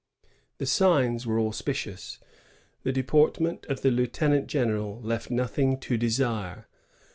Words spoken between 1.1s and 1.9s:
were auspi